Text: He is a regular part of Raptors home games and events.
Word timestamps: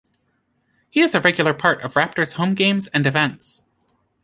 He 0.89 1.01
is 1.01 1.13
a 1.13 1.19
regular 1.21 1.53
part 1.53 1.83
of 1.83 1.93
Raptors 1.93 2.33
home 2.33 2.55
games 2.55 2.87
and 2.87 3.05
events. 3.05 3.65